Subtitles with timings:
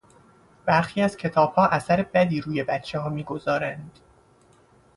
[0.65, 3.99] برخی از کتابها اثر بدی روی بچهها می گذارند.